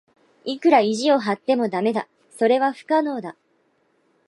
[0.45, 2.07] いくら意地を張っても駄目だ。
[2.31, 3.35] それは不可能だ。